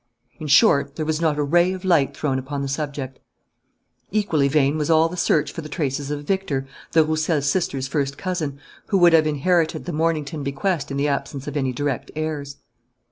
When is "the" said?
2.63-2.67, 5.61-5.69, 6.93-7.03, 9.85-9.93, 10.97-11.07